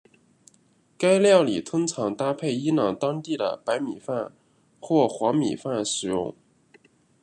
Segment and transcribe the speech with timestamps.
[0.97, 4.31] 该料理通常搭配伊朗当地的白米饭
[4.79, 6.33] 或黄米饭食用。